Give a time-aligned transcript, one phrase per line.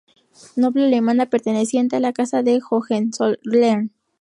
[0.55, 3.91] Noble alemana, perteneciente a la Casa de Hohenzollern.